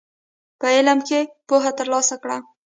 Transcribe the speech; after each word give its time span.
په 0.59 0.65
علم 0.75 0.99
کښېنه، 1.07 1.31
پوهه 1.47 1.71
ترلاسه 1.79 2.15
کړه. 2.23 2.37